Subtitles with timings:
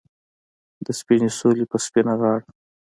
[0.85, 2.43] د سپینې سولې په سپینه غاړه